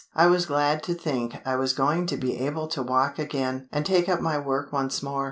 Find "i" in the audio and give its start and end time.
0.15-0.25, 1.45-1.55